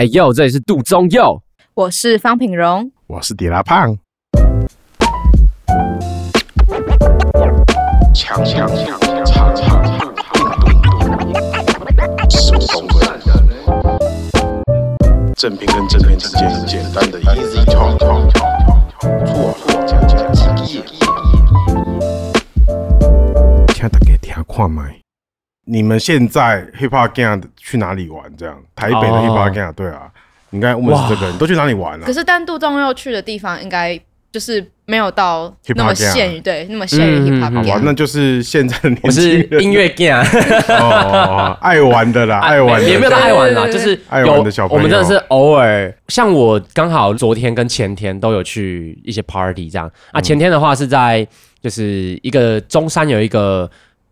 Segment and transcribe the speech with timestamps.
[0.00, 1.42] 哎呦，这里是杜宗佑，
[1.74, 3.98] 我是方品荣，我是迪拉胖。
[8.14, 10.00] 锵锵锵锵锵锵！
[15.36, 17.98] 正片跟正片之间简单的 easy talk，
[19.26, 20.82] 错错讲讲几页。
[23.66, 24.99] 听大家听看麦，
[25.70, 28.24] 你们现在 hip hop gang 去哪里玩？
[28.36, 30.02] 这样台北的 hip hop gang，对啊，
[30.50, 32.04] 你看我们是这个，你都去哪里玩啊？
[32.04, 33.98] 可是但杜仲要去的地方，应该
[34.32, 34.70] 就是。
[34.90, 37.54] 没有到那么限于对，那么限于 hip hop。
[37.54, 39.46] 好吧，那就是现在的年轻人。
[39.52, 40.20] 我是音乐 gang，
[40.66, 42.88] 哦，爱玩的啦，爱玩的。
[42.88, 44.78] 也没有到爱玩啦，就是爱玩的小朋友。
[44.78, 50.20] 我们真的是偶尔，像我刚好昨天跟前天都有去一些 party 这样啊。
[50.20, 51.24] 前天的话是在
[51.62, 53.70] 就是一个中山有一个。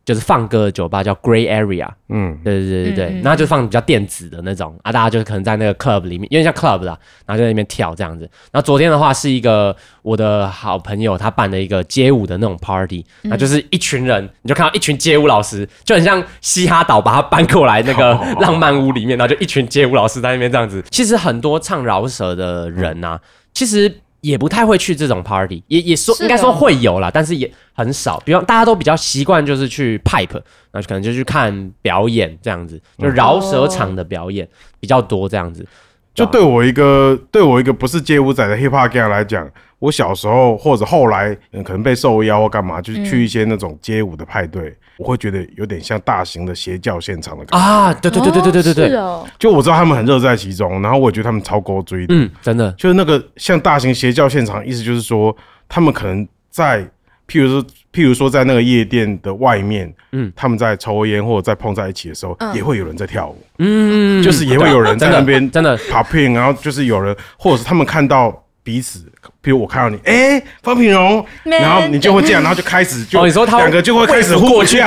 [0.09, 8.25] 就是放歌的酒吧叫 Grey Area，嗯，对对对对对，然后就放比较电子的那种啊，大家就是可能在那个 club 里面，有点像 club 啦，然后就在那边跳这样子。
[8.51, 20.83] 然后昨天的话是一个我的好朋友他办的一个街舞的那种 party，那就是一群人，你就看到一群街舞老师，就很像嘻哈岛把他搬过来那个浪漫屋里面，然后就一群街舞老师在那边这样子。
[20.91, 23.21] 其实很多唱饶舌的人啊，
[23.53, 24.01] 其实。
[24.21, 28.21] 也不太会去这种 party，也也说应该说会有啦，但是也很少。
[28.25, 30.41] 比方大家都比较习惯就是去 pipe，
[30.73, 34.49] 那可能就去看表演这样子，就饶舌场的表演
[34.81, 35.67] 比较多这样子。
[36.15, 39.49] 就对我一个对我一个不是街舞仔的 hip hop gang 来讲。
[39.79, 47.65] 我小时候或者后来，嗯可能被受邀或干嘛，就是去一些那种街舞的派对，我会觉得有点像大型的邪教现场的感觉。
[47.65, 47.95] 啊！
[47.95, 48.99] 对对对对对对对对，
[49.39, 55.37] 就我知道他们很乐在其中，然后我也觉得他们超高追的，嗯，真的，就是那个像大型邪教现场，意思就是说，
[55.69, 56.83] 他们可能在，
[57.29, 57.63] 譬如说，
[57.93, 65.79] 譬如说在那个夜店的外面，嗯，他们在抽烟或者在碰在一起的时候，也会有人在跳舞，嗯，就是也会有人在那边真的。
[65.79, 68.45] popping，然后就是有人，或者是他们看到。
[68.69, 69.01] 彼此，
[69.41, 74.87] 比如我看到你，哎、欸，方品荣，然后你就会这样，然后就开始就，哦，你说他两个就会开始互跳，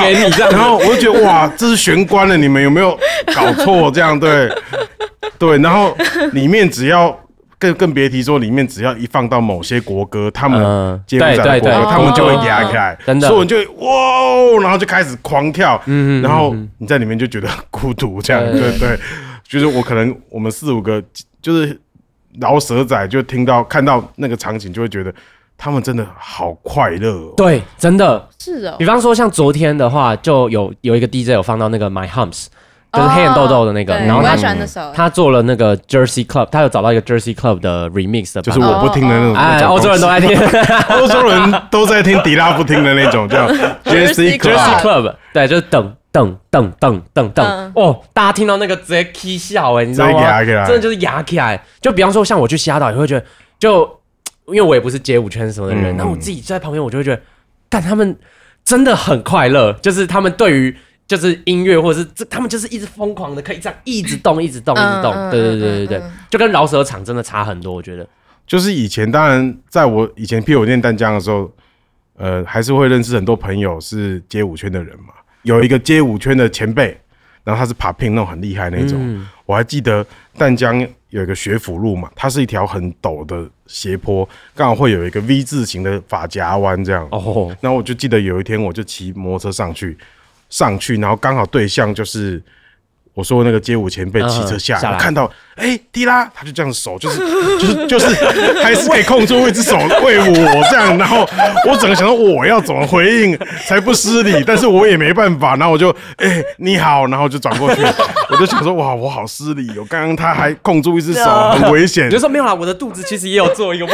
[0.52, 2.96] 然后我就觉得哇，这是玄关了，你们有没有
[3.34, 3.90] 搞错？
[3.90, 4.48] 这样对，
[5.40, 5.98] 对，然后
[6.34, 7.20] 里面只要
[7.58, 10.62] 更更别提说，里面只要一放到某些国歌，他们
[11.08, 18.62] 接不上国歌，他们就会压起来，真的，所以我就哇，然后就开始狂跳，嗯，然后你在里面就觉得孤独，这样，对。
[18.62, 19.00] 对，对，
[19.44, 21.04] 就是我可能我们四五个
[21.42, 21.82] 就是。
[22.40, 25.14] 饶舌仔就听到看到那个场景，就会觉得
[25.58, 27.34] 他们真的好快乐哦。
[27.36, 28.76] 对，真的是哦。
[28.80, 32.48] 比方说像昨天的话，就有有一个 DJ 有放到那个 My Humps，
[32.94, 34.36] 就是黑人豆豆的那个，然后他
[34.94, 39.36] 他做了那个 Jersey Club，他有找到一个 Jersey Club 的 Remix 的，就是我不听的那种。
[39.36, 40.30] 哎，欧洲人都爱听，
[41.00, 43.48] 欧洲人都在听迪拉不听的那种叫
[43.86, 45.96] Jersey Club，对，就是等。
[46.14, 48.02] 噔噔噔噔噔哦！
[48.14, 50.44] 大家听到那个直接 k 笑哎，你知道吗？
[50.44, 51.64] 真的就是牙起来。
[51.80, 53.26] 就比方说，像我去西雅岛，也会觉得，
[53.58, 53.90] 就
[54.48, 57.22] 因为我也不是街舞圈什么的人，那、嗯、我自己在旁边，我就会觉得，
[57.70, 58.14] 但他们
[58.66, 59.72] 真的很快乐。
[59.82, 60.76] 就是他们对于
[61.12, 65.12] 就是音乐，或者是这，他们就是一直疯狂的，可以这样一直动，一直动，一直动。
[65.30, 67.74] 对对对对对，就跟饶舌场真的差很多。
[67.74, 68.08] 我觉得，
[68.48, 71.52] 就是以前，当然在我以前譬如我念淡江的时候，
[72.16, 75.14] 呃，还是会认识很多朋友是街舞圈的人嘛。
[75.42, 76.98] 有一个街舞圈的前辈，
[77.44, 78.98] 然后他是 popping 那种很厉害那种。
[79.02, 80.06] 嗯、我还记得
[80.38, 80.80] 淡江
[81.10, 87.06] 有一个学府路嘛，它是一条很陡的斜坡，刚好会有一个 V 字形的发夹弯这样。
[87.12, 89.98] 哦，然后我就记得有一天，我就骑摩托车上去，
[90.52, 92.40] 上去，然后刚好对象就是。
[93.14, 97.20] 我说那个街舞前辈骑车下来，嗯、看到哎、欸，迪拉，他就这样手，就是
[97.60, 98.08] 就是就是，
[98.64, 101.28] 还是可以控制一只手 为我这样，然后
[101.68, 107.82] 我整个想到我要怎么回应才不失礼，但是我也没办法，然后我就哎、欸、你好，然后就转过去，
[108.32, 112.08] 我就想说哇，我好失礼哦，刚刚他还控住一只手，很危险。
[112.08, 113.94] 你就说没有啦，我的肚子其实也有做一个位，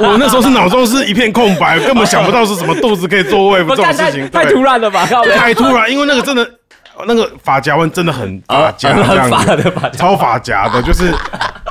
[0.00, 5.04] 我那时候是脑中是一片空白，根本想不到是什么肚子可以做位这种事情，太突然了吧？
[5.36, 6.48] 太突然，因为那个真的。
[7.06, 11.12] 那个发夹弯真的很发夹，这样子，超发夹的，就是，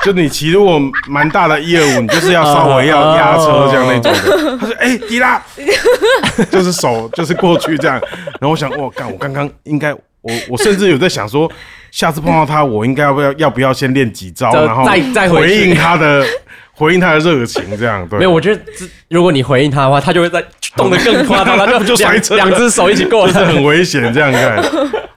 [0.03, 4.57] 就你骑如果蛮大的一二五，你就是要稍微要压车这样那种的。
[4.57, 5.41] 他说：“哎，迪拉，
[6.49, 7.99] 就是手就是过去这样。”
[8.39, 11.51] 然后我想，我干，我刚刚应该，我我甚至有在想说，
[11.91, 16.25] 下次碰到他，我应该要不要要不要先练几招，然后再再回应他的。
[16.79, 18.19] 回应他的热情，这样对。
[18.19, 18.61] 没有，我觉得
[19.09, 20.39] 如果你回应他的话，他就会在
[20.77, 24.13] 动得更夸张， 他就就摔车，两只手一起过来， 就是很危险。
[24.13, 24.63] 这样看，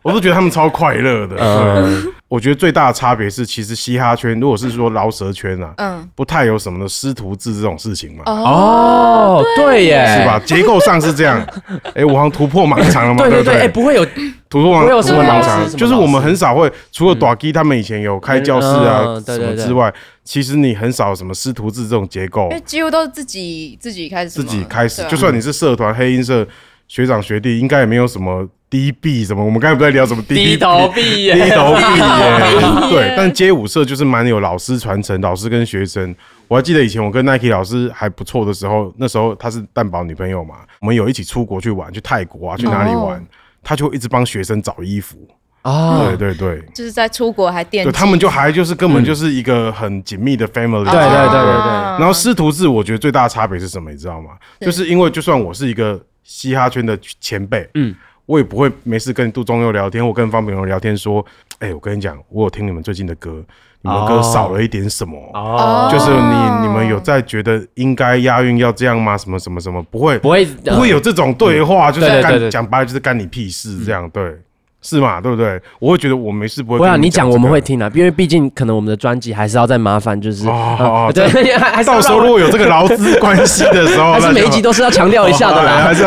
[0.02, 1.36] 我都觉得他们超快乐的。
[1.38, 8.22] 嗯，我觉得最大的差别是，其实嘻哈圈如果是说饶舌圈啊，嗯，不太有什么的师徒制这种事情嘛。
[8.24, 10.40] 哦，对耶，是吧？
[10.46, 11.44] 结构上是这样。
[11.92, 13.28] 哎，我好像突破盲肠了嘛？
[13.28, 14.06] 对对对，哎，不会有
[14.48, 19.92] 突破盲肠，就是我们很少会，除了短基他们以前有开教室啊什么之外，
[20.22, 25.02] 其实你很少什么师徒制这种结构，因为几乎都是自己自己开始，自己开始。
[25.08, 26.46] 就算你是社团黑音社
[26.86, 28.48] 学长学弟，应该也没有什么。
[28.70, 29.44] 低 B 什么？
[29.44, 31.34] 我们刚才不在聊什么低低头毕耶？
[31.34, 32.88] 低头毕耶？
[32.88, 36.14] 对，但街舞社就是蛮有老师传承，老师跟学生。
[36.46, 43.22] 我还记得以前我跟 Nike 老师还不错的时候，那时候他是蛋宝女朋友嘛，我们有一起出国去玩，去泰国啊，去哪里玩，哦、
[43.62, 45.16] 他就会一直帮学生找衣服
[45.62, 46.06] 啊。
[46.06, 50.84] 对对对，就是在出国还惦记，他们就还就是根本就是一个很紧密的 family。
[50.84, 51.72] 对对对对对。
[51.98, 53.90] 然后师徒制，我觉得最大的差别是什么？
[53.90, 54.30] 你知道吗？
[54.60, 57.94] 就是因为就算我是一个嘻哈圈的前辈，嗯。
[58.30, 61.24] 我也不会没事跟杜宗佑聊天，我跟方炳荣聊天说，
[61.58, 63.42] 哎、欸，我跟你讲，我有听你们最近的歌，
[63.82, 69.18] 你们歌少了一点什么，哦、就是你你们有在觉得应该押韵要这样吗？
[69.18, 74.38] 什么什么什么，不会不会不会有这种对话，嗯、就是干讲白了就是干你屁事这样，对。
[74.82, 75.60] 是嘛，对不对？
[75.78, 76.78] 我会觉得我没事不会。
[76.78, 81.28] 不要你讲，我们会听啊，因为毕竟可能我们的专辑还是要再麻烦，就是哦， 对，
[81.84, 86.04] 到时候如果有这个劳资关系的时候， 还是每一集都是要强调一下的啦，还是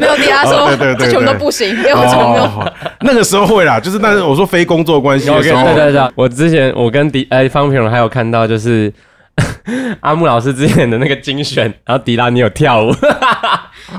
[0.00, 2.02] 没有迪拉说，对对对，全部都不行，没有没
[2.36, 2.72] 有。
[3.00, 8.90] 那个时候会啦，就是但是我说非工作关系的时候，对对对，我之前我跟迪哎方平荣还有看到就是
[10.00, 12.90] 阿木老师之前的那个精选，然后迪拉你有跳舞，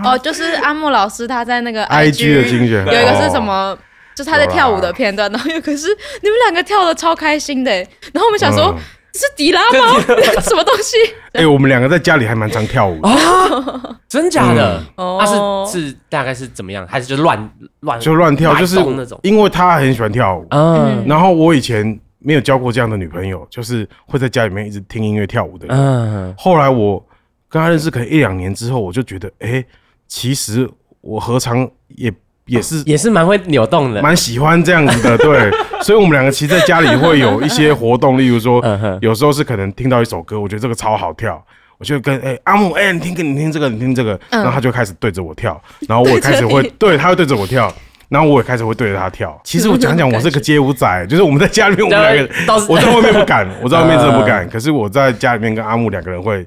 [0.03, 3.77] 哦，就是阿木老师他在那个 IG 的精选有一个是什么？
[4.17, 5.87] 就是他在跳舞的片段，然后又可是
[6.23, 8.75] 你们两个跳的超开心的，然后我们想说
[9.13, 10.01] 是迪拉吗？
[10.41, 10.97] 什么东西？
[11.33, 14.83] 哎，我们两个在家里还蛮常跳舞啊，真假的？
[14.95, 15.23] 他
[15.67, 16.87] 是是大概是怎么样？
[16.87, 17.37] 还是就乱
[17.81, 18.55] 乱就乱跳？
[18.55, 25.77] 就是那种，因为他很喜欢跳舞，嗯，然后我以前没有交过这样的女朋友，就是会在家里面一直听音乐跳舞的人。
[25.77, 27.05] 嗯，后来我
[27.47, 29.63] 跟他认识可能一两年之后，我就觉得，哎，
[30.07, 30.67] 其实
[31.01, 32.11] 我何尝也。
[32.47, 35.51] 也是也是蛮会扭动的，蛮喜欢这样子的，对，
[35.81, 38.63] 所以我们两个其实在家里会有一些活动，例如说，
[39.01, 41.41] 有时候是可能听到一首歌，我觉得这个超好跳，
[41.77, 47.71] 我就跟哎、欸、阿木哎、欸，你听，你听这个，你听这个，然后他就开始对着我跳，然后我也开始会对他会对着我跳，
[48.09, 49.39] 然后我也开始会对着他跳。
[49.43, 56.45] 其实我讲讲，我是个街舞仔，就是我们在家里面我们两个，我在外面不敢， 我在外面真的不敢，可是我在家里面跟阿木两个人会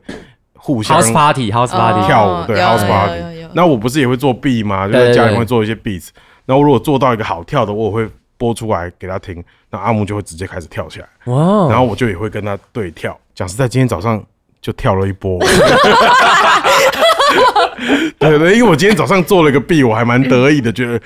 [0.54, 3.39] 互相 house party house party 跳舞，对 house party。
[3.54, 4.86] 那我不是也会做 beat 吗？
[4.86, 6.08] 就在家里会做一些 beats。
[6.46, 11.06] 那我如果做到一个好跳的，我会播出来给他听，那阿木就会直接开始跳起来。
[11.26, 11.68] 哇！
[11.68, 13.18] 然后我就也会跟他对跳。
[13.34, 14.22] 讲实在，今天早上
[14.60, 15.38] 就跳了一波。
[18.18, 21.00] 对对，因为我今天早上做了一个 beat，我还蛮得意的，觉得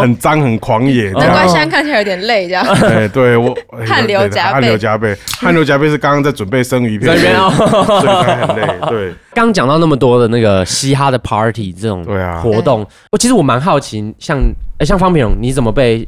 [0.00, 1.10] 很脏很狂野。
[1.12, 2.64] 难怪现在看起来有点累，这样。
[2.64, 8.66] 哎，对我汗流浃背，汗流浃背，汗流浃背是刚刚在准备生鱼片，所以 才很累。
[8.88, 14.38] 对，刚讲到那么多的那个嘻哈的 party 这种对啊活动，我其实我蛮好奇，像
[14.78, 16.06] 哎像方平荣，你怎么被？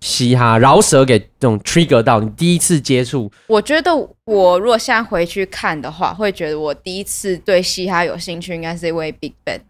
[0.00, 3.90] 嘻哈饶舌给这种 trigger 到你第一次接触，我觉得
[4.24, 9.60] 我如果现在回去看的话，会觉得我第一次对嘻哈有兴趣，应该是因为 Big Bang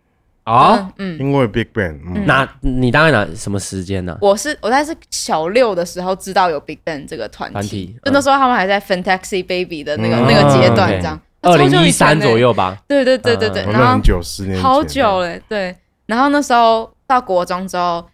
[0.43, 4.19] 啊，嗯，因为 Big Bang，那你大概哪什么时间呢？
[4.21, 15.75] 我是我在是小六的时候知道有 Big Bang 这个团体，就那时候他们还在 Fantasy Baby 的那个那个阶段，这样，二零一三左右吧，对对对对对，然后九十年好久了，对，
[16.07, 18.05] 然后那时候到国中之后。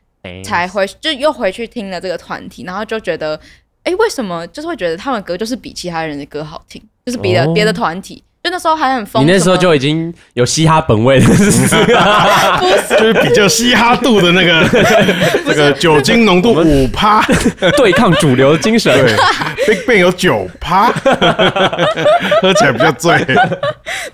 [0.45, 3.39] 才回就又回去听了这个团体，然后就觉得，
[3.83, 9.25] 哎，为什么就是会觉得他们歌就是比其他人的歌好听，就是别的别的团体，就那时候还很疯。
[9.25, 14.61] 你那时候就已经有嘻哈本味了， 不是，就是比较嘻哈度的那个
[15.45, 17.21] 那个酒精浓度五趴，
[17.77, 18.95] 对抗主流的精神。
[18.95, 20.93] 对，Big Bang 有九趴，
[22.41, 23.17] 喝起来比较醉。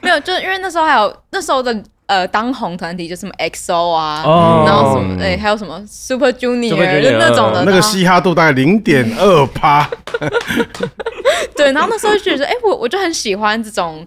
[0.00, 1.85] 没有，就是因为那时候还有那时候的。
[2.09, 9.88] 呃，当红团体就什么 XO 啊，oh, 然后什么哎、欸，还有什么 Super Junior, Super Junior 就那种的，那个嘻哈度大概零点二趴。
[11.55, 14.07] 对，然后那时候就觉得，哎、欸，我我就很喜欢这种，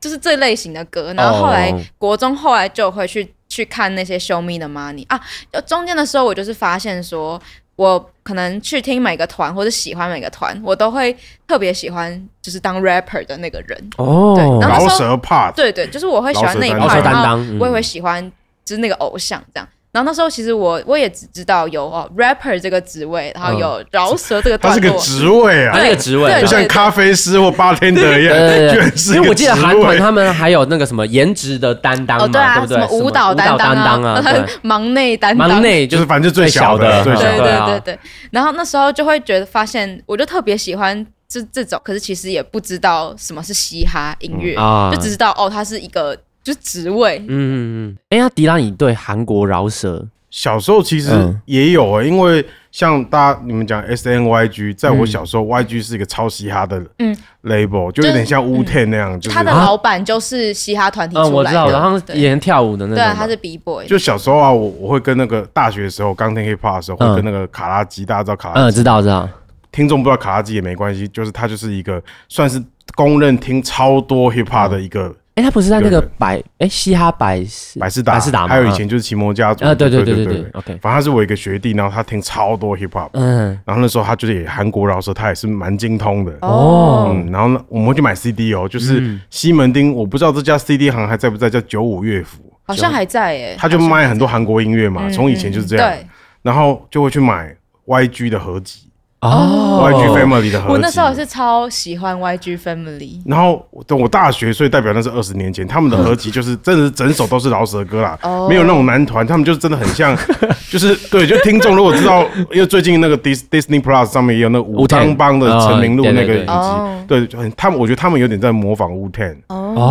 [0.00, 1.12] 就是这类型的歌。
[1.14, 1.80] 然后后来、oh.
[1.98, 5.20] 国中后来就会去去看那些 Show Me the Money 啊，
[5.66, 7.40] 中间的时候我就是发现说。
[7.76, 13.90] 我可能去听每个团或者喜欢每个团，我都会特别喜欢就是当 rapper 的那个人。
[13.96, 18.22] 哦，对，饶舌 part，对对，就是我会喜欢那一块，然后我也会喜欢
[18.64, 19.68] 就是那个偶像这样。
[19.92, 24.80] 然后那时候其实我我也只知道有哦 rapper 这个职位，然后有饶舌这个 段落。
[24.80, 28.34] 它是个职位啊，它是个职位，就像咖啡师或 bartender 一样，
[28.72, 29.14] 居然是。
[29.16, 32.78] 因为我记得韩团他们还有那个什么颜值的担当嘛，对不对？
[32.78, 34.22] 什么舞蹈担当啊，
[34.62, 37.98] 忙内担当，忙内就是反正最小的，对对对对。
[38.30, 44.54] 然后那时候就会觉得发现，我就特别喜欢这这种，可是其实也不知道什么是嘻哈音乐，
[44.90, 46.16] 就只知道哦，它是一个。
[46.42, 47.54] 就是职位，嗯嗯
[47.88, 47.96] 嗯。
[48.10, 50.06] 哎呀，迪拉，你对韩国饶舌？
[50.30, 51.10] 小时候其实
[51.44, 57.14] 也有啊，因为像大家你们讲 S N Y G，在我小时候，Y G 是一个超嘻哈的嗯。
[57.42, 59.36] label，就有点像 Wu-Tang 那样，就是。
[59.36, 63.86] 他的老板就是嘻哈团体出来的，我知道，然后演跳舞的那种，对，他是 B boy。
[63.86, 68.60] 就小时候啊，我我会跟那个大学的时候刚听 hip hop 的时候，会跟那个卡拉基，大家知道卡拉基？
[68.60, 69.28] 嗯，知道知道。
[69.70, 72.62] 听众不知道卡拉基也没关系，就是他就是一个算是
[72.94, 75.14] 公认听超多 hip hop 的一个。
[75.34, 79.64] 哎，他不是在那个百哎嘻哈百事百事达，百事达，还有以前就是奇摩家族。
[79.64, 86.32] 啊，对对对对对，OK，反正他是我一个学弟，然后他听超多 hip hop，嗯，然后那时候他就是也韩国饶舌，他也是蛮精通的。
[86.42, 96.06] 哦，嗯，然后呢，我们会去买 CD 哦，就是西门町，我不知道这家 CD 行还在不在，叫九五乐府，好像还在哎，他就卖很多韩国音乐嘛，从以前就是这样，对，
[96.42, 98.90] 然后就会去买 YG 的合集。
[99.22, 103.20] 哦，YG Family 的合集，我那时候也是超喜欢 YG Family。
[103.24, 110.16] 然后等我大学，所以代表那是二十年前，他们的合集就是真的是整首都是饶舌歌啦，没有那种男团，他们就是真的很像，
[110.68, 119.36] 就是对，就听众如果知道，因为最近那个 Dis Disney Plus 上面也有那武当帮的陈明路那个影集，对，很他们我觉得他们有点在模仿 Wu-Tang，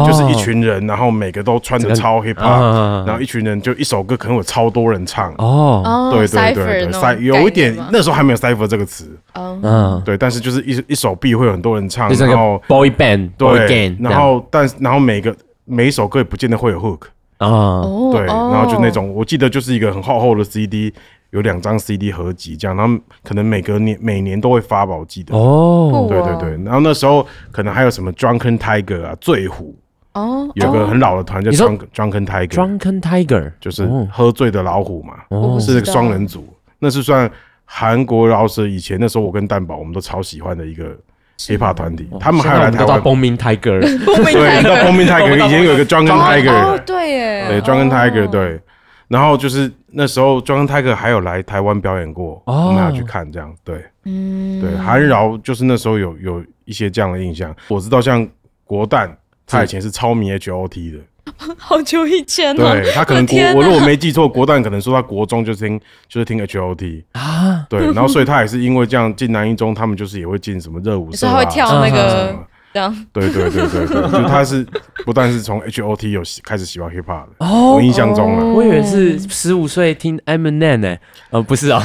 [0.06, 9.10] 就是一群人，然后每个都穿的超 hip hop，然后一群人就一首歌可能有超多人唱，哦，对对对对，有一点那时候还没有 Cypher 这个词。
[9.34, 17.04] 嗯，对，但是就是一一首 beat 会有很多人唱，然后 boy band，对，然后但然后每个每一首歌也不见得会有 hook
[17.38, 20.94] 啊，对，然后就那种我记得就是一个很厚厚的 CD，
[21.30, 25.34] 有两张 CD 合集这样，然后可能每隔年每年都会发吧，我记得。
[25.34, 29.74] 哦，对对对，然后那时候可能还有什么 Drunken Tiger 啊，醉虎。
[30.14, 35.16] 哦，有个很老的团叫 Drunken Tiger，Drunken Tiger 就是喝醉的老虎嘛，
[35.58, 36.46] 是那个双人组，
[36.80, 37.32] 那是算。
[37.74, 40.94] 韩国饶舌以前那时候，我跟蛋宝我们都超喜欢的一个
[41.38, 43.02] hiphop 团体，他们还有来台湾。
[43.02, 45.46] Boom Boom Tiger，对，叫 Boom Boom Tiger。
[45.46, 48.60] 以前有一个 Drunken Tiger，哦，对耶，对，Drunken Tiger，对。
[49.08, 57.56] 然后就是那时候 Drunken Tiger 还有来台湾表演过，我们要去看这样，对，嗯，对，韩饶就是那时候有有一些这样的印象。
[57.70, 58.28] 我知道像
[58.66, 60.98] 国蛋，他以前是超迷 HOT 的。
[61.58, 72.36] 好久以前了，对他可能国，我如果没记错，国蛋可能说他国中就听就是听 H O T 啊， 对，然后所以他也是因为这样进南一中，他们就是也会进什么热舞社，他会跳那个。
[72.74, 72.96] 这样。
[73.14, 74.66] 对对对对对，就他是
[75.06, 80.98] 不但是从 H O T 有开始喜欢 hip hop 的，我印象中了，我以为是十五岁听 Eminem 呢，
[81.30, 81.84] 呃，不是啊，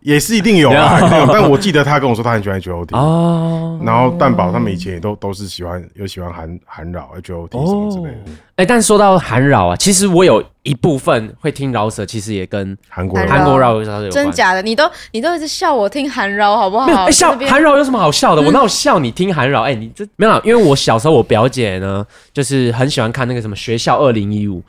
[0.00, 0.98] 也是一定有啊，
[1.32, 10.44] 但我记得他跟我说他很喜欢 H O T 哦，然后蛋宝他们以前也都都是喜欢有喜欢韩韩饶 H O T 什么之类的，哎，但说到韩饶啊，其实我有。
[10.66, 14.10] 一部分会听饶舌，其实也跟韩国韩国饶舌有关。
[14.10, 14.60] 真假的？
[14.60, 16.86] 你都你都一直笑我听韩饶，好不好？
[16.86, 18.42] 没有笑韩饶有什么好笑的？
[18.42, 19.62] 我哪有笑你听韩饶？
[19.62, 24.60] 哎，你这没有，因为我小时候我表姐呢，就是很喜欢看那个什么学校二零一五，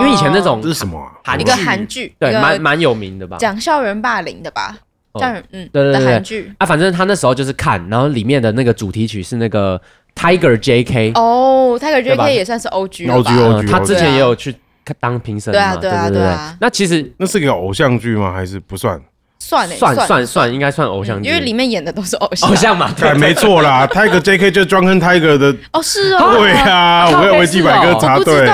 [0.00, 1.36] 因为以前那种这是什么啊？
[1.36, 3.36] 一个韩剧，对，蛮蛮有名的吧？
[3.38, 4.76] 讲校园霸凌的吧？
[5.20, 9.78] 校园嗯，对对对，韩剧啊，反正他那时候就是看，然后里面的那个主题曲是那个
[10.14, 13.66] Tiger JK 哦，Tiger JK 也算是 O G，O G O G，？
[13.66, 14.54] 他之前也有去。
[15.00, 16.56] 当评审嘛，对啊，对啊，对啊。
[16.60, 18.32] 那其实那是个偶像剧吗？
[18.32, 19.00] 还是不算？
[19.44, 22.48] 算算算算，应该算偶像剧，因为里面演的都是偶像。
[22.48, 23.84] 偶像嘛，对，没错啦。
[23.92, 28.46] Tiger JK 就是 Drunken Tiger 的哦，是哦，对啊，我要维基百科查，对，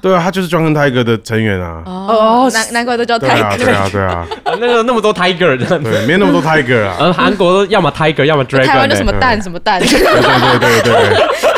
[0.00, 1.82] 对啊，他就是 Drunken Tiger 的成员啊。
[1.84, 4.26] 哦，难难怪都叫 Tiger，对啊，对啊，
[4.58, 6.96] 那个那么多 Tiger 的，对，没那么多 Tiger 啊。
[6.98, 11.51] 而韩国要么 Tiger，要么 Dragon，台湾就什么蛋什么蛋，对对对对对。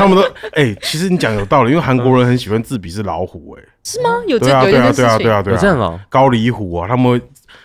[0.00, 4.10] 他们都哎，其实你讲有道理，因为韩国人很喜欢自比是老虎，哎，是吗？
[4.26, 7.20] 有这对啊对啊对啊对啊对啊，这样哦，高丽虎啊，他们会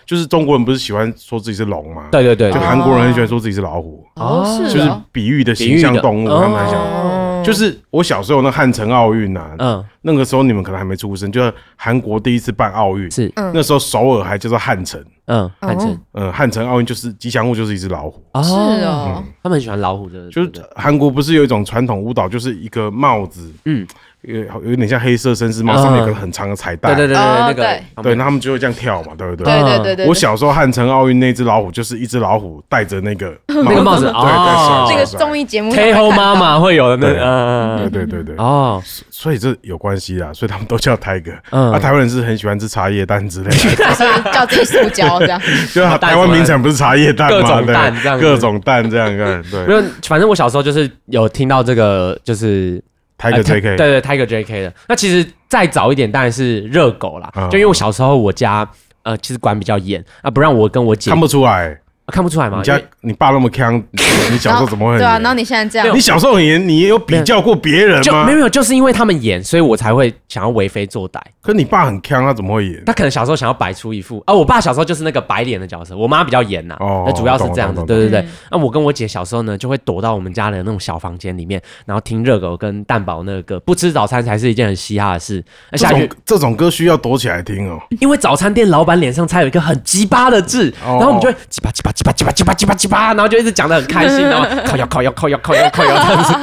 [0.06, 2.10] 就是中国人不是喜欢说自己是龙吗？
[2.12, 7.25] 对对对，就韩国人很喜欢说自己是老虎，哦，是，就是比喻的形象动物，他们很喜欢。
[7.46, 18.52] 就是我小时候那汉城奥运呐，嗯，那个时候你们可能还没出生，就是韩国第一次办奥运，是，那时候首尔还叫做汉城，嗯，汉城，嗯，汉城奥运就是吉祥物就是一只老虎，是
[18.84, 23.86] 哦，他们很喜欢老虎的，就是韩国不是有一种传统舞蹈，就是一个帽子，嗯，
[24.28, 26.94] 有有点像黑色绅士帽，上面有个很长的彩带。
[26.96, 27.64] 对对对对，那个
[28.04, 29.46] 对，那他们就会这样跳嘛，对不对？
[29.46, 30.08] 对对对对。
[30.08, 35.72] 我小时候汉城奥运那只老虎，就是一只老虎戴着那个 那个帽子，哦，这个综艺节目。
[35.72, 38.36] 黑后妈妈会有的那个，对对对对。
[38.38, 41.38] 哦，所以这有关系啊，所以他们都叫 Tiger。
[41.52, 43.86] 嗯，啊，台湾人是很喜欢吃茶叶蛋之类的，
[44.32, 45.40] 叫自己塑胶这样。
[45.74, 47.42] 就台湾名产不是茶叶蛋吗？
[47.42, 49.44] 各种蛋这样，各种蛋这样看。
[49.52, 52.84] 对，没有，反正我小时候就是有听到这个，就是。
[53.32, 54.74] Tiger JK，对对，Tiger JK 的。
[54.88, 57.32] 那其实再早一点，当然是热狗啦。
[57.50, 58.68] 就因为我小时候，我家
[59.04, 61.80] 呃其实管比较严啊，不让我跟我姐看不出来。
[62.08, 62.58] 看不出来吗？
[62.58, 63.82] 你家你爸那么强，
[64.32, 64.98] 你小时候怎么会？
[64.98, 68.26] 对啊，然后你现在这样，你小时候很严，你也有比较过别人吗？
[68.26, 71.20] 没有没有，就是因为他们严，所以我才会想要为非作歹。
[71.42, 72.84] 可你爸很强，他怎么会严？
[72.86, 76.76] 他可能小时候想要摆出一副啊，我爸小时候就是那个白脸的角色，我妈比较严呐。
[76.80, 78.26] 哦，那主要是这样子，对对对。
[78.52, 85.44] 那我跟我姐小时候呢，就会躲到我们家的那种小房间里面，然后听热狗跟蛋堡那个歌，不吃早餐才是一件很嘻哈的事。
[85.74, 92.76] 下去这种歌需要躲起来听哦，因为早餐店老板脸上才有一个很鸡巴的字，然后我们就会鸡巴鸡巴鸡巴鸡巴鸡巴鸡巴。
[92.76, 96.34] 鸡巴，然后就一直讲的很开心，然后 靠腰靠腰靠腰靠腰靠腰这样子。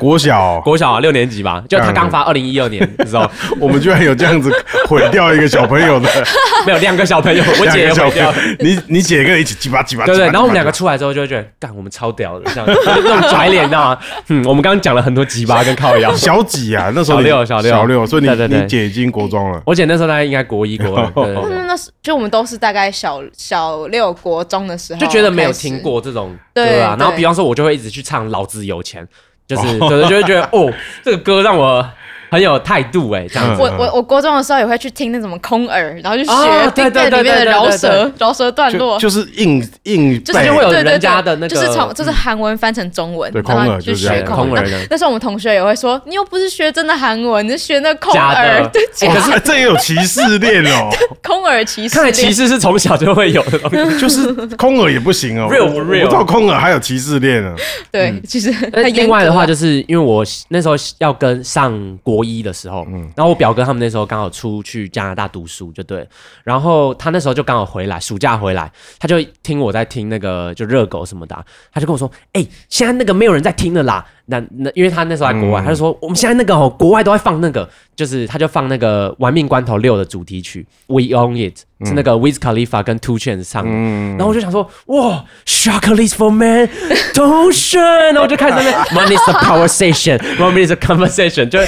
[0.00, 3.30] 国小，国小啊，六年级吧，就他刚发，二零一二年的时候，
[3.60, 4.50] 我们居然有这样子
[4.88, 6.08] 毁掉一个小朋友的，
[6.66, 13.98] 没有两个小朋友，我姐也毁掉，你你姐跟你一起鸡巴鸡巴，对对，然后我们两个出来之后就会觉得，干我们超屌的，这样 那种拽脸，你知道吗？
[14.28, 16.90] 嗯，我们刚刚讲了很多鸡巴跟靠腰，小几啊？
[16.94, 17.70] 那时候小六小六。
[17.70, 29.04] 小六，所以你你姐已经国中了，我姐那时候大概应该国一国二，那时就我们都是大概小小六国中的时候，就觉得没有听过这种歌啊，然后比方说，我就会一直去唱《老子有钱》。
[29.50, 31.84] 就是，可能就会觉得哦，这个歌让我
[32.30, 33.62] 很有态度哎，这样子。
[33.62, 44.66] 我我我国中的时候也会去听那什么空耳，然后就学对对里面的饶舌饶舌段落，就是硬硬，就是就会有人家的那个，就是从就是韩文翻成中文，对空耳就学空耳。
[44.88, 50.88] 那时候我们同学也会说，你又不是学真的韩文，你是学那空耳， 对，可是这也有歧视链哦，
[51.22, 56.04] 空耳歧视，看来歧视是从小就会有的东西，就是空耳也不行哦，real 不 real？
[56.04, 57.54] 我知道空耳还有歧视链呢。
[57.90, 58.50] 对，其实
[58.94, 62.86] 另外的话，就是因为我那时候要跟上国一的时候。
[62.88, 66.08] 嗯然后我表哥他们那时候刚好出去加拿大读书，就对。
[66.44, 81.58] 然后他那时候就刚好回来，暑假回来，他就听我在听那个就热狗什么的，他就跟我说：“哎，现在那个没有人在听了啦。”那那因为他那时候在国外，他就说：“我们现在那个哦，国外都在放那个，就是他就放那个《玩命关头六》的主题曲《We Own It》，
[81.88, 83.70] 是那个 Wiz Khalifa 跟 Two Chainz 唱的。
[83.70, 86.68] 然后我就想说：“哇，Chocolate for Man，
[87.12, 87.80] 同学。”
[88.12, 91.58] 然后我就开始那 Money is a power station，Money is a conversation，就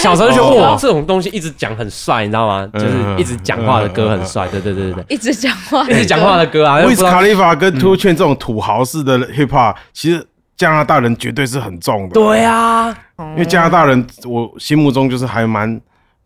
[0.00, 2.66] 小时候就觉得哇，这种东西一直讲很帅，你知道吗？
[2.72, 2.86] 就是
[3.18, 10.26] 一直讲话的歌很帅，对对对对对，一直讲话，一直讲话的歌啊，Wiz Khalifa 跟 Two Chainz 这种土豪式的 Hip Hop，其实。
[10.58, 15.80] 加拿大人绝对是很重的，对啊，因为加拿大人我心目中就是还蛮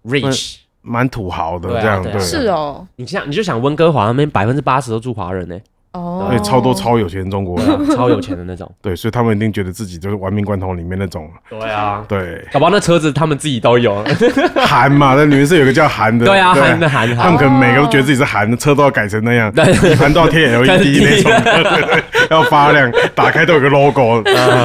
[0.05, 2.85] rich，蛮土豪的这样，对，是哦。
[2.97, 5.57] 你像你就想温哥华那边百分之八十都住华人呢。
[5.93, 8.71] 哦，对，超多超有钱的中国人， 超有钱的那种。
[8.81, 11.29] 对，所以他们一定觉得自己就是玩命关头里面那种。
[11.51, 14.03] 对啊，对，搞不好那车子他们自己都有。
[14.67, 16.25] 韩嘛，那里面是有个叫韩的。
[16.25, 24.23] 对啊，韩的韩，他们可能每个都觉得自己是韩的车都要改成那样，底盘都要贴 LED 那种，对对，要发亮，打开都有个 logo，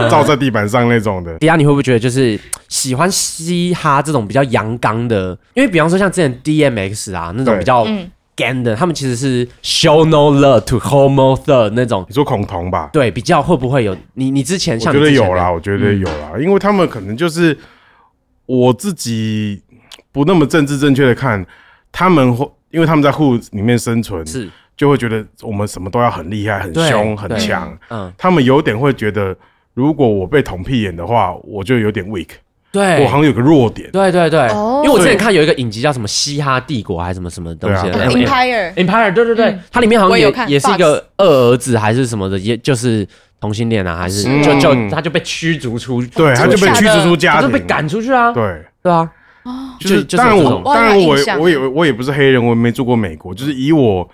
[0.09, 1.37] 照在地板上那种的。
[1.39, 5.37] 迪亚，你会不会觉得就是喜欢嘻哈这种比较阳刚的？
[5.55, 7.85] 因为比方说像之前 DMX 啊那种比较。
[8.37, 12.05] 干的，他们其实是 show no love to homo third 那种。
[12.07, 12.91] 你说恐同吧？
[12.93, 13.97] 对，比较会不会有？
[14.13, 17.57] 你你之前像我觉得有啦，我觉得有啦，嗯、因为他们可能就是
[18.45, 19.59] 我自己
[20.11, 21.43] 不那么政治正确的看，
[21.91, 27.75] 他们会因为他们在 hood 里面生存，是就会觉得我们什么都要很厉害、很凶、很强。
[27.89, 29.35] 嗯，他们有点会觉得，
[29.73, 32.29] 如果我被捅屁眼的话，我就有点 weak。
[32.77, 33.89] 对，我好像有个弱点。
[33.91, 34.47] 对对对，
[34.83, 43.07] 因为我之前看有一个影集叫什么《嘻哈帝国》还是什么什么东西，Empire，Empire，对对对，它里面好像也也是一个二儿子还是什么的，也就是
[43.39, 48.31] 同性恋啊，还是就就他就被驱逐出，对，他就被驱逐出家庭，就被赶出去啊。
[48.31, 48.63] 对。
[48.83, 49.09] 对啊，
[49.79, 54.07] 就是当然我当然我我也我也不是黑人，我也没住过美国，就是以我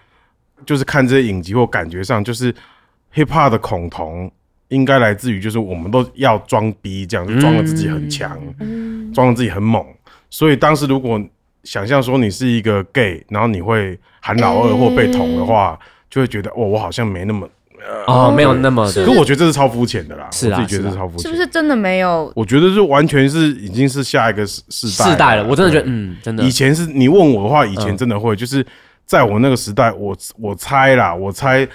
[0.66, 2.54] 就是看这些影集或感觉上，就是
[3.14, 4.32] hip hop 的恐同。
[4.74, 8.30] 应该来自于就是我们都要装逼，这样就装了自己很强，
[9.14, 9.86] 装了、嗯、自己很猛。
[10.30, 11.22] 所以当时如果
[11.64, 17.48] 想象说你是一个 gay，然后你会喊老二或被捅的话，欸、就会觉得哦，我好像没那么
[18.08, 18.92] 哦，没有那么。
[18.92, 21.24] 可我觉得这是超肤浅的啦，是啊，我自己觉得是超肤浅。
[21.24, 22.32] 是不是真的没有？
[22.36, 25.48] 我觉得是完全是已经是下一个世世代世代了。
[25.48, 26.44] 我真的觉得，嗯，真的。
[26.44, 28.66] 以前是你问我的话，以前真的会，就是
[29.06, 31.68] 在我那个时代，我我猜啦，我猜。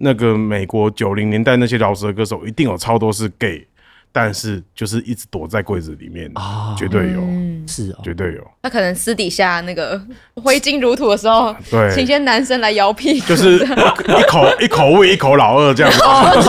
[0.00, 3.66] 那个美国九零年代那些饶舌歌手一定有超多是 gay，
[4.12, 7.20] 但是就是一直躲在柜子里面啊，绝对有，
[7.66, 8.46] 是哦，绝对有。
[8.62, 10.00] 他可能私底下那个
[10.36, 15.98] 挥金如土的时候，对，请些男生来摇屁股，就是一口一口喂一口老二这样子，
[16.42, 16.48] 是，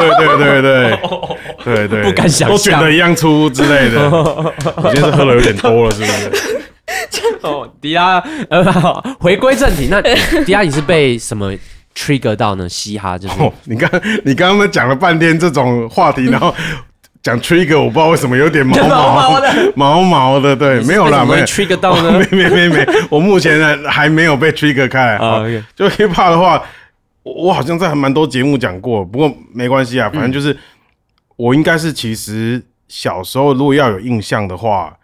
[0.00, 0.98] 对对对对。
[1.64, 4.10] 对对，不敢想都卷的一样粗之类的。
[4.76, 6.60] 我今天是喝了有点多了，是不是？
[7.40, 8.62] 哦，迪亚，呃，
[9.18, 10.02] 回归正题，那
[10.44, 11.50] 迪亚你是被什么
[11.94, 12.68] ？trigger 到呢？
[12.68, 13.90] 嘻哈就是，哦、你刚
[14.24, 16.54] 你刚刚们讲了半天这种话题，然后
[17.22, 25.16] 讲 trigger，我不知道为什么有点毛毛，毛毛的， 毛毛的，对，没有啦，没 trigger 到呢，没没没没，我目前呢还没有被 trigger 开来。
[25.16, 26.62] 啊、就 hip hop 的话，
[27.22, 30.58] 我好像在蛮多节目讲过，不过没关系啊，反正就是、嗯、
[31.36, 34.96] 我应该是其实小时候如果要有印象的话。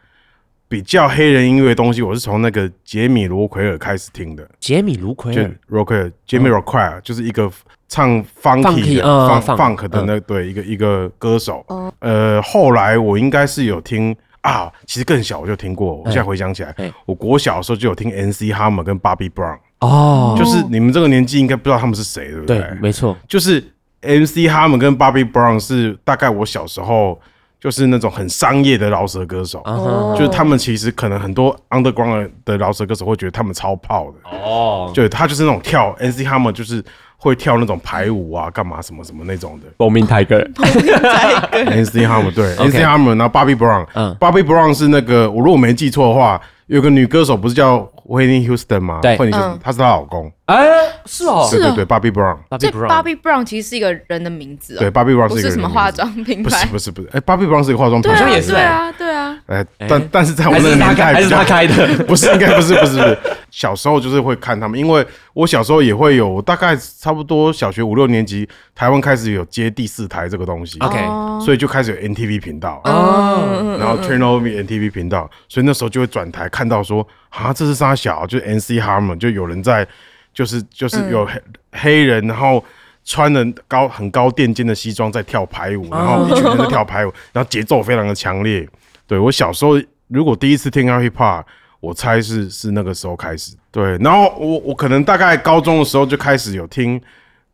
[0.71, 4.49] 比较黑人音乐的东西，我是从那个杰米罗奎尔开始听的。
[4.61, 7.51] 杰米罗奎尔，罗奎尔，杰米罗奎尔就是一个
[7.89, 9.03] 唱 funky 的
[9.43, 11.67] funk 的那对一个一个歌手。
[11.99, 15.97] 呃，后来我应该是有听啊，其实更小我就听过。
[15.97, 16.73] 我现在回想起来，
[17.05, 19.59] 我国小的时候就有听 MC Hammer 跟 Bobby Brown。
[19.81, 22.59] 哦，就是你们这个年纪应该不知道他们是谁，对不对？
[22.61, 23.61] 对，没错，就是
[24.03, 27.21] MC Hammer 跟 Bobby Brown 是大概我小时候。
[27.61, 30.17] 就是那种很商业的饶舌歌手，oh.
[30.17, 34.31] 就是他们其实可能很多 underground 的饶舌歌手会觉得他们超炮的。
[34.39, 34.95] 哦，oh.
[34.95, 36.83] 对，他就是那种跳 NC Hammer 就是
[37.19, 39.67] 会跳那种排舞啊，干嘛什么什么那种的。
[39.77, 46.41] 暴命泰戈，NC Hammer 对，NC Hammer，然后 Bobby Brown，嗯，Bobby Brown 是那个我如果没记错的话，
[46.71, 49.01] 有个女歌手不是叫 Whitney Houston 吗？
[49.03, 50.31] 对，惠妮休斯顿，她是她老公。
[50.47, 50.69] 哎，
[51.05, 52.37] 是哦，对对对，Bobby Brown。
[52.61, 54.77] 这 Bobby Brown 其实是一个人的名字。
[54.77, 56.45] 对，Bobby Brown 是一个不是什么化妆品牌。
[56.45, 58.19] 不是不是不是，哎，Bobby Brown 是一个化妆品牌。
[58.19, 58.53] 好像也是。
[58.53, 59.10] 对啊对啊。
[59.51, 63.19] 哎，但但是在我那个年代，还是他开的， 不是应该不是不是。
[63.51, 70.79] 小时候就是会看他们，因为我小时候也会有，大概差不多小学五六年级，台湾开始有接第四台这个东西。
[70.79, 70.99] OK，
[71.45, 72.81] 所以就开始有 NTV 频道。
[72.85, 73.77] 哦。
[73.79, 79.87] 然后 Turnover NTV 频道，所以那时候就会转台看到说，啊，这是啥小，就是 NC Harmon，就有人在。
[80.33, 82.65] 就是就是有黑、嗯、黑人，然后
[83.05, 88.67] 穿的高很高垫肩的西装在跳排舞，然后一群人在跳排舞，然后节奏非常的强烈。
[89.11, 89.73] 对，我小时候
[90.07, 91.43] 如果第一次听到 hip hop，
[91.81, 93.57] 我猜是是那个时候开始。
[93.73, 97.01] 对，然后我我可能大概高中的时候就开始有听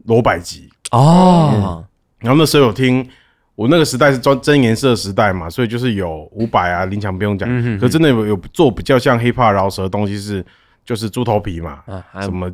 [0.04, 1.84] 罗百吉哦、嗯，
[2.18, 3.08] 然后那时候有听，
[3.54, 10.44] 我那个时代是真真颜色时代嘛，所以就是有伍佰啊、林强不用讲、嗯，可真的有有做比较像 hip hop 饶舌的东西是。
[10.84, 12.48] 就是猪头皮嘛，啊、什么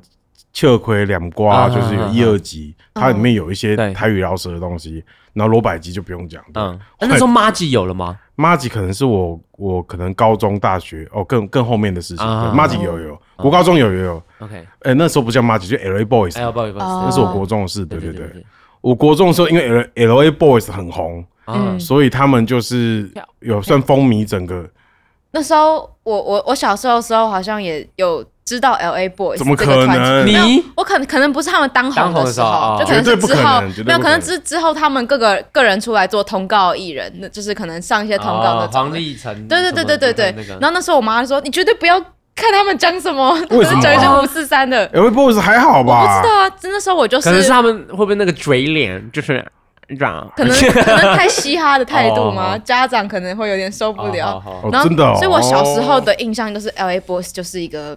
[0.55, 5.05] 秋葵两瓜，就是有一二集、啊，它里面有一些台语饶舌的东西。
[5.35, 8.19] 然后罗百吉就不用讲，嗯，那时候马吉有了吗？
[8.37, 12.27] 马吉可能是我我可能高中大学哦更更后面的事情。
[12.55, 14.23] 马吉有有，国高中有有有。
[14.41, 16.39] OK，哎、欸，那时候不叫马吉，就 L A Boys。
[16.39, 17.85] L A Boys，那是我国中的事。
[17.87, 18.47] 对对对，对对对，
[18.81, 24.69] 我国中的时候，因为 L L A Boys 很红，嗯，所以他们就是有算风靡整个。
[25.33, 28.25] 那时候我我我小时候的时候好像也有。
[28.45, 30.27] 知道 L A Boys 怎么可能？
[30.27, 38.71] 你我可能可能不是他们当红的时候，哦、就可能是之后没有，可能之之后他们各个个人出来做通告艺人，那就是可能上一些通告的、哦。
[38.73, 40.35] 黄立成，对对对对对对。
[40.37, 41.99] 那个、然后那时候我妈说：“你绝对不要
[42.35, 43.33] 看他们讲什么，
[43.81, 44.85] 讲一些五四三的。
[44.93, 46.03] ”L A Boys 还好吧？
[46.03, 49.43] 我不知道啊，那时候我就是可能是他们会不会那个嘴脸就是。
[50.37, 52.59] 可能可能太嘻哈的态度吗？
[52.59, 54.43] 家长可能会有点受不了。
[54.71, 57.01] 然后，所以我小时候的印象就是 L.A.
[57.01, 57.95] Boys 就是一个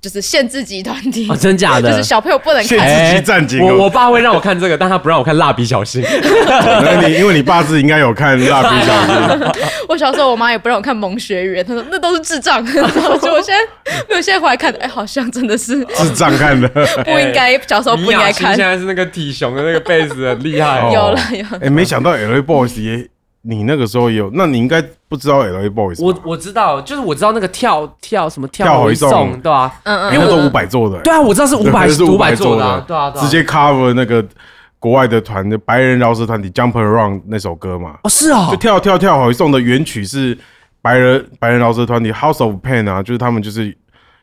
[0.00, 1.26] 就是限制级团体。
[1.36, 1.90] 真假的？
[1.90, 2.66] 就是小朋友不能看。
[2.66, 3.60] 限制级战警。
[3.60, 6.02] 我我爸会让我看这个，但他不让我看蜡笔小新。
[6.02, 9.64] 那你因为你爸是应该有看蜡笔小新。
[9.88, 12.64] 我小时候我妈也不让我看萌学园，她说那都是智障。
[12.66, 16.68] 所以我现在没有，现在回来看，哎，好像真的是智障看的。
[17.04, 18.54] 不应该小时候不应该看。
[18.56, 20.80] 现在是那个体熊的那个贝斯很厉害。
[20.92, 21.20] 有了。
[21.30, 23.06] 哎、欸，没想到 L A Boys 也，
[23.48, 26.02] 你那个时候有，那你应该不知道 L A Boys。
[26.02, 29.72] 我我知道，就是我知道那个跳跳什么跳回送，对吧？
[29.84, 31.00] 嗯嗯，因为都五百做的。
[31.02, 34.24] 对啊，我知道是五百是五百做的，对啊，直接 cover 那个
[34.80, 37.94] 国外的团的白人饶舌团体 Jump Around 那首歌嘛。
[38.02, 40.36] 哦，是啊，就跳跳跳回送的原曲是
[40.82, 43.76] 白人白人饶舌团体 House of Pain 啊，就是他们就是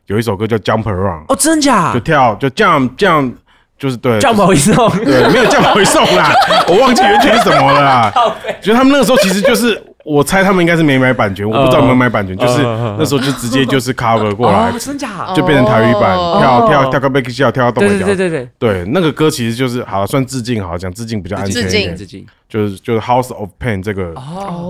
[0.08, 1.26] 有一首歌叫 Jump Around。
[1.30, 1.94] 哦，真假？
[1.94, 3.36] 就跳就 Jump Jump。
[3.84, 6.32] 就是对，叫回送， 对，没有叫回送啦，
[6.72, 8.14] 我忘记原曲是什么了啦。
[8.62, 12.62] 觉得他们那个时候其实就是，我猜他们应该是没买版权，我不知道有没有买版权，就是
[12.98, 24.14] 那时候就直接就是 cover 过来，真假，就变成台语版，跳跳跳个 back 跳跳到动一跳，对对对对，那个歌其实就是好算致敬，好讲致敬比较安全一点，致敬，就是就是 House of Pain 这个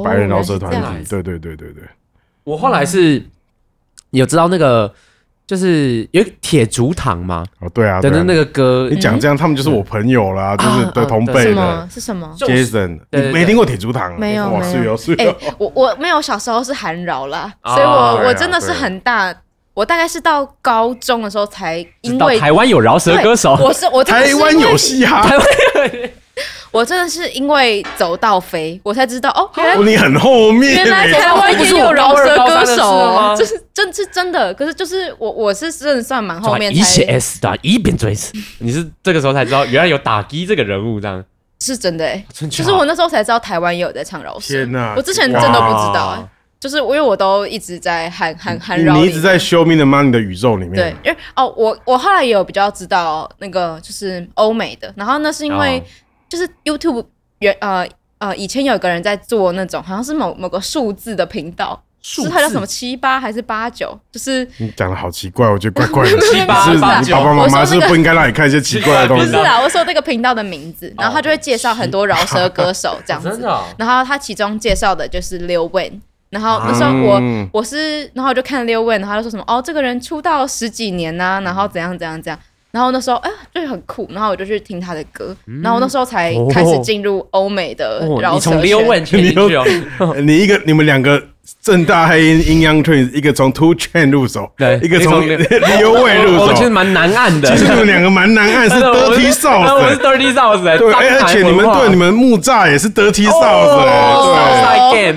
[0.04, 1.84] 白人饶舌团体，对对对对对。
[2.45, 3.23] 我后来是
[4.10, 4.91] 有知道那个。
[5.45, 7.43] 就是有铁竹堂嘛？
[7.60, 11.88] 哦，对啊，等等那个歌，你讲这样，他们就是我朋友啦，就是的同辈的。
[11.91, 14.17] 是什么？Jason，你没听过铁竹堂？
[14.17, 14.95] 没有，是有。
[15.17, 19.36] 哎，我我没有，小时候是韩饶啦， 所以我我真的是很大，
[19.73, 25.45] 我大概是到高中的时候才因为台湾有饶舌歌手，我是我台湾有嘻哈，台湾
[25.93, 26.10] 有。
[26.73, 34.51] 我真的是因为走到飞，我才知道哦，原来你很后面，原来台湾也有饶舌歌手，这是真是真的。
[34.55, 36.79] 可是就是我我是真的算蛮后面才。
[36.79, 41.23] 一写 S 打，一边追词，你是这个时候才知道，原来有打击这个人物这样，
[41.59, 42.25] 是真的哎。
[42.49, 44.95] 其实我那时候才知道台湾也有在唱饶舌，天哪！
[44.97, 46.27] 我之前真的不知道哎，
[46.59, 50.73] 就是因为我都一直在喊喊喊饶，你一直在 Show Me the Money 的宇宙里面。
[50.73, 55.83] 对，因为哦，我我后来也有比较知道那个就是欧美的，然后那是因为
[56.34, 57.06] 就是 YouTube。
[57.39, 57.86] 原呃
[58.19, 64.00] 呃，以前有个人在做那种，好像是某某个数字的频道，是他叫什么七八还是八九？
[64.10, 66.17] 就是你讲的好奇怪，我觉得怪怪的。
[66.32, 69.26] 七八八九，爸爸妈妈是不应该让你看一些奇怪的东西。
[69.26, 73.46] 不是啊，我说那个频道的名字，然后他就会介绍很多饶舌歌手这样子。
[73.78, 76.00] 然后他其中介绍的就是 Lil Wayne。
[76.30, 82.39] 然后那时候我我是，然后我就看 Lil Wayne，然后他就说什么哦，这个人出道十几年呐，然后怎样怎样怎样。
[82.73, 84.07] 然后那时候，哎，就很酷。
[84.12, 88.59] 然后我就去听他的歌，然后那时候才开始进入欧美的饶舌圈。
[88.59, 89.55] 你从 Lil Wayne 进去
[90.03, 91.21] 哦，你一个你们两个
[91.62, 96.45] 政大黑音 Young Twins，一个从 Two Chainz 入手，对，一个从 Lil Wayne 入手。
[96.45, 103.84] 我其实蛮难按的，其实你们两个蛮难按，是 Dirty South，我是 Dirty South，对，而且你们对你们木栅也是 Dirty South，
[104.91, 105.13] 对。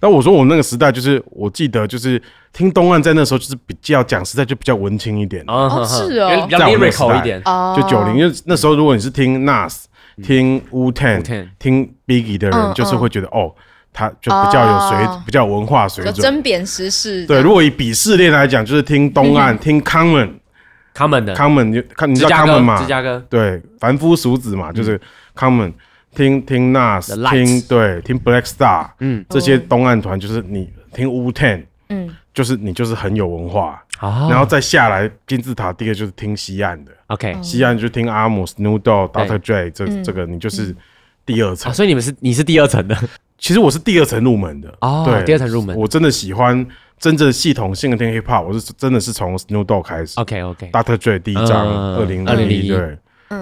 [0.00, 2.20] 那 我说我那个时代，就是我记得就是。
[2.54, 7.42] 听东岸在那时候就是比较讲实在就比较文青一点，哦是哦，比较 lyrical 一点，
[7.76, 9.74] 就九零，因为那时候如果你是听 Nas、
[10.22, 13.52] 听 Wu-Tang、听 Biggie 的人，就是会觉得哦，
[13.94, 17.24] 他就比较有水，比较有文化水准，针砭时事。
[17.24, 21.34] 对，如果以鄙视链来讲，就是听东岸，听 Common，Common 的。
[21.34, 22.78] Common，你看你知道 Common 吗？
[22.82, 25.00] 芝加哥，对，凡夫俗子嘛，就是
[25.34, 25.72] Common，
[26.14, 32.14] 听听 Nas，听对，听 Black Star，嗯，这些东岸团就是你听 Wu-Tang，嗯。
[32.34, 39.38] 就是你就是很有文化，然后再下来金字塔第二就是听西岸的，OK，西岸就听阿姆、Snoop Dogg、Dr.
[39.38, 40.74] Dre，这这个你就是
[41.24, 42.96] 第二层，所以你们是你是第二层的，
[43.38, 46.66] 其实我是第二层入门的，哦，对，第二层入门，我真的喜欢
[46.98, 50.96] 真正系统性的听 Hip Hop，我是真的是从 Snoop Dogg 开始，OK OK，Dr.
[50.96, 52.68] Dre 第一张二零二零一。
[52.68, 52.98] 对。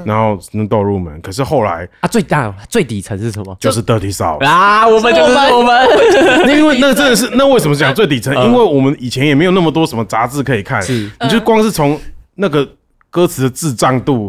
[0.06, 3.54] 然后 Snoop Dogg 入门，可是后来啊，最大最底层是什么？
[3.60, 5.86] 就是 Dirty South 啊，我们就是我们。
[6.56, 8.34] 因为那真的是， 那为什么讲最底层？
[8.46, 10.82] 因为我们以前也没有那么多什么杂志可以看，
[11.20, 12.00] 你就光是从
[12.36, 12.66] 那个
[13.12, 14.26] 歌词的智障度，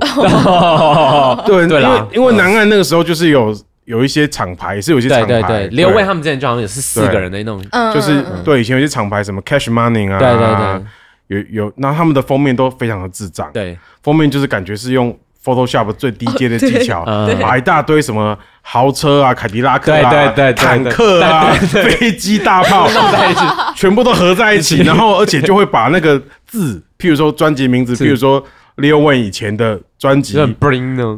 [1.48, 15.18] 对，因为因为南岸那个时候就是有有一些厂牌，也是有一些厂牌，对刘伟他们之前就好像也是四个人的那种，就是对，以前有些厂牌什么 Cash Money 啊，对对对，有有，那他们的封面都非常的智障，对，封面就是感觉是用。
[15.46, 17.04] Photoshop 最低阶的技巧，
[17.42, 23.42] 把一大堆什么豪车啊、凯迪拉克啊、坦克啊、飞机、大炮在一起，
[23.76, 26.18] 全部都合在一起， 然后而且就会把那个
[26.48, 28.42] 字，譬如说专辑名字，譬如说
[28.76, 29.82] 利用问以前的。
[30.04, 30.34] 专辑，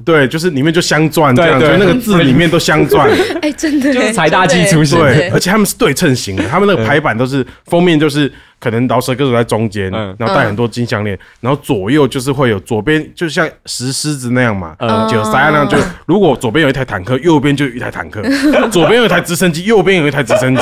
[0.05, 3.09] 对，就是里面就镶钻这样，就那个字里面都镶钻，
[3.41, 3.91] 哎，真的。
[3.91, 8.31] 就是财大气粗型，对，而且他们是对称型的，他们那个排版都是封面就是。
[8.57, 14.73] 可能饶舌歌手在中间，然后戴很多金项链，然后左右就是会有左边就像石狮子那样嘛，
[15.07, 18.21] 就塞那样就如果左边有一台坦克，右边就有一台坦克；
[18.71, 20.61] 左边有一台直升机，右边有一台直升机，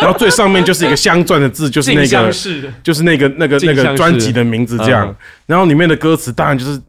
[0.00, 2.30] 然后最上面就是一个镶钻的字，就是那个
[2.84, 5.12] 就是那个那个那个专辑的名字这样。
[5.46, 6.80] 然后里面的歌词当然就是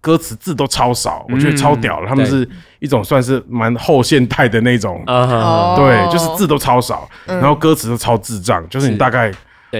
[0.00, 2.08] 歌词字都超少，我觉得超屌了。
[2.08, 5.02] 他们是一种算是蛮后现代的那种，
[5.76, 9.32] 对，就是字都超少，然后歌词都超智障，就是你大概。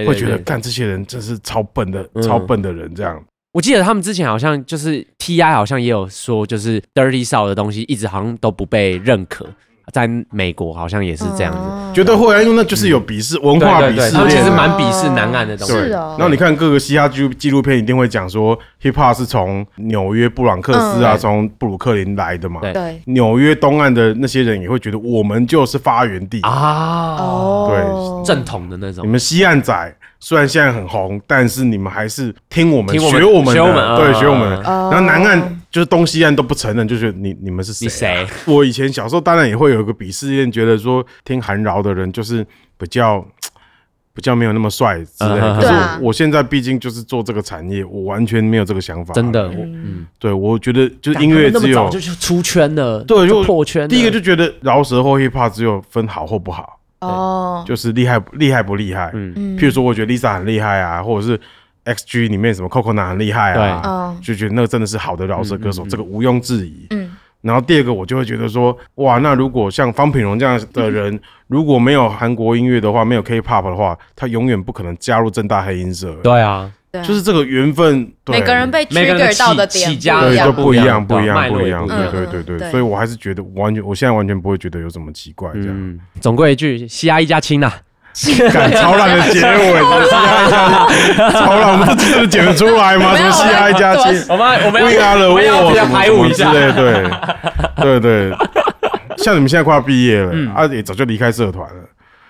[0.05, 3.19] 会觉得干这些人真是超笨的，超笨的人这样。
[3.53, 5.51] 我记得他们之前好像就是 T.I.
[5.51, 9.47] 好像也有说，就是 Dirty South 的东西一直好像都不被认可。
[9.91, 15.73] 在美国好像也是这样子，觉得会啊，因为那就是有鄙视文化鄙视，他们其实蛮鄙视南岸的东西。
[15.73, 16.15] 是哦。
[16.17, 22.61] 然后你看各个嘻哈纪纪录片一定会讲说，Hip Hop 是从纽约布朗克斯啊，从布鲁克林来的嘛。
[22.61, 23.01] 对。
[23.05, 27.17] 纽约东岸的那些人也会觉得我们就是发源地啊。
[27.19, 27.67] 哦。
[27.69, 29.05] 对，正统的那种。
[29.05, 34.49] 你们西岸仔虽然现在很红，但是你们还是听我们学我们的，对，学我们。
[34.61, 35.58] 然后南岸。
[35.71, 37.87] 就是东西岸都不承认，就是你你们是谁？
[37.87, 38.27] 谁？
[38.51, 42.43] 我以前小时候当然也会有一个鄙视链，觉得说听韩饶的人就是
[42.77, 43.23] 比较
[44.15, 45.55] 比较没有那么帅之类的。
[45.55, 49.13] 可是我现在毕竟就是做这个产业，我完全没有这个想法。
[49.13, 53.87] 真的，嗯，对，我觉得就是音乐只有就出圈了，对，就破圈。
[53.87, 59.11] 第一个就觉得饶舌或 hip hop 只有分好或不好，哦，就是厉害厉害不厉害。
[59.13, 61.39] 嗯，譬如说，我觉得 Lisa 很厉害啊，或者是。
[61.93, 66.87] XG 里面什么 Coconut 很厉害啊，对，就觉得那个真的是好的饶舌歌手，这个毋庸置疑。
[66.91, 67.11] 嗯。
[67.41, 76.13] 然后第二个，我就会觉得说，哇，那如果像方品荣这样的人， 如果没有韩国音乐的话，没有 K-pop 的话，他永远不可能加入正大黑音社。
[76.21, 81.87] 对啊，就是这个缘分，每个人被 trigger 到的点对都不一样，不一样，不一样。
[81.87, 85.99] 对对对对，所以我还是觉得完全，我现在完全不会觉得有什么奇怪这样。
[86.19, 87.71] 总归一句，西亚一家亲呐。
[88.75, 89.79] 超烂的结尾，
[91.31, 93.15] 超烂，我们这集真的剪得出来吗？
[93.17, 98.37] 什么嘻哈一家亲，我们我们为阿了我什么什么之类，对对对，
[99.23, 101.83] 像你们现在快要毕业了，啊也早就离开社团了。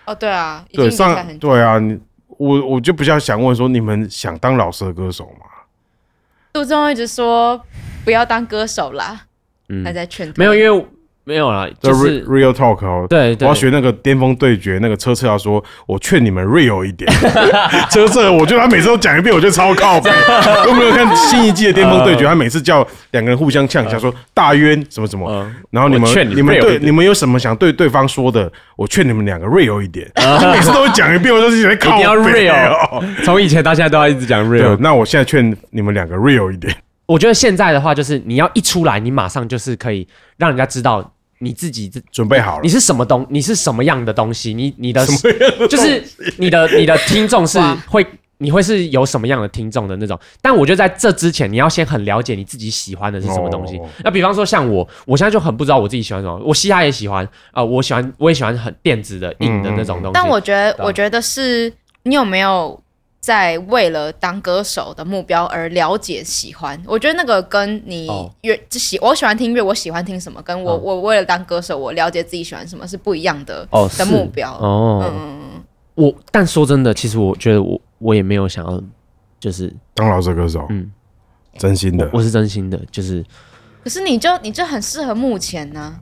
[0.05, 1.97] 哦，对啊，对上对啊，你
[2.37, 5.45] 我我就比较想问说，你们想当老师的歌手吗？
[6.53, 7.59] 杜忠一直说
[8.05, 9.21] 不要当歌手啦，
[9.83, 10.85] 还在劝没有，因为。
[11.29, 13.05] 没有啦，就是 real talk 哦。
[13.07, 17.07] 对，对，我要学那个巅峰对决，那个车车要说，我劝你们 real 一点。
[17.91, 20.09] 车车，我觉得他每次都讲一遍，我觉得超靠谱。
[20.65, 22.25] 有没有看新一季的巅峰对决？
[22.25, 28.51] 他每次叫两个人互相呛一下，说大渊什么什么，然后你们你们对你们有什么想对对方说的？
[28.75, 30.09] 我劝你们两个 real 一点。
[30.15, 32.03] 他 每次都会讲一遍，我都是在靠北。
[32.05, 34.75] real，从以前到现在都要一直讲 real。
[34.79, 36.75] 那我现在劝你们两个 real 一点。
[37.05, 41.11] 我觉得现在的话，就是你要一出来，你马上就是可以让人家知道。
[41.39, 43.25] 你自己准备好了，你是什么东？
[43.29, 44.53] 你是什么样的东西？
[44.53, 45.05] 你你的
[45.69, 46.03] 就是
[46.37, 48.05] 你的你的听众是会，
[48.39, 50.19] 你会是有什么样的听众的那种？
[50.41, 53.79] 但我觉得在这之前，你要先很了解你自己喜欢的是什么东西。
[54.03, 56.37] 那比方说像我，我现在就很不知道我自己喜欢什么。
[56.43, 60.11] 我嘻哈也喜欢啊，我喜欢我也喜欢很电子的硬的那种东西。
[60.13, 61.71] 但我觉得，我觉得是
[62.03, 62.79] 你有没有？
[63.29, 68.09] 在为了当歌手的目标而了解喜欢，我觉得那个跟你
[68.41, 74.51] 乐喜我喜欢听乐，我喜欢听什么，跟我我为了当歌手，我了解自己喜欢什么是不一样的哦的目标。
[74.53, 75.05] 哦。
[75.13, 75.61] 嗯，
[75.93, 78.81] 我但说真的，其实我觉得我我也没有想要
[79.39, 80.91] 就是当老师歌手，嗯，
[81.55, 83.23] 真心的，我是真心的，就是。
[83.83, 85.95] 可是你就你就很适合目前呢。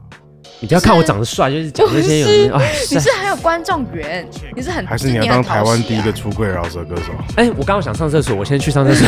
[0.59, 7.11] 你不要看我长得帅，就是 讲这些有人哎， 你是很有观众缘，你是很还是你要当台湾第一个出柜饶舌歌手？
[7.35, 9.07] 哎，我刚刚想上厕所，我先去上厕所。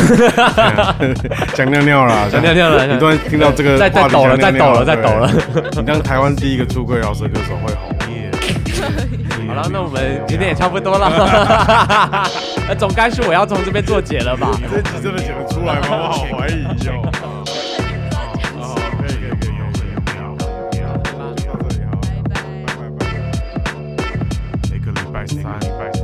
[1.56, 2.86] 想尿尿了，想尿尿了。
[2.86, 5.30] 你突然听到这个，在在抖了，再抖了，再抖了。
[5.76, 7.96] 你当台湾第一个出柜饶舌歌手会红。
[9.48, 12.28] 好了，那我们今天也差不多了。
[12.68, 14.52] 那总该是我要从这边做结了吧？
[14.70, 15.88] 这集真的剪得出来吗？
[15.90, 17.02] 我好怀疑哟。
[25.36, 25.99] 三礼拜。